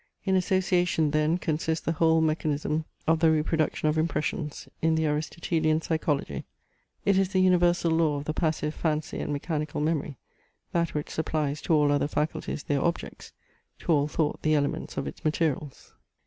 [0.25, 5.79] In association then consists the whole mechanism of the reproduction of impressions, in the Aristotelian
[5.79, 6.43] Psychology.
[7.05, 10.17] It is the universal law of the passive fancy and mechanical memory;
[10.71, 13.31] that which supplies to all other faculties their objects,
[13.77, 15.93] to all thought the elements of its materials.